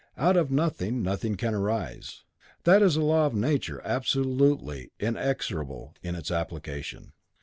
Out 0.17 0.35
of 0.35 0.49
nothing, 0.49 1.03
nothing 1.03 1.35
can 1.37 1.53
arise. 1.53 2.23
That 2.63 2.81
is 2.81 2.95
a 2.95 3.03
law 3.03 3.27
of 3.27 3.35
nature 3.35 3.83
absolutely 3.85 4.89
inexorable 4.99 5.93
in 6.01 6.15
its 6.15 6.31
application. 6.31 7.11